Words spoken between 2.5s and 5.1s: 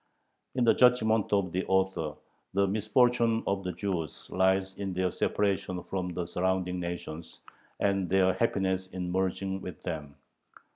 the misfortune of the Jews lies in